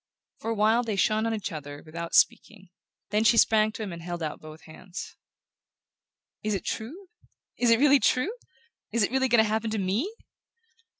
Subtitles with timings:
[0.39, 2.69] For a while they shone on each other without speaking;
[3.11, 5.15] then she sprang to him and held out both hands.
[6.41, 7.09] "Is it true?
[7.59, 8.33] Is it really true?
[8.91, 10.11] Is it really going to happen to ME?"